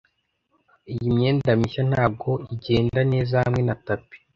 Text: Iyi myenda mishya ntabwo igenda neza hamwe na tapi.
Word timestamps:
Iyi 0.91 1.07
myenda 1.15 1.49
mishya 1.59 1.83
ntabwo 1.91 2.29
igenda 2.53 3.01
neza 3.11 3.33
hamwe 3.43 3.61
na 3.67 3.75
tapi. 3.85 4.17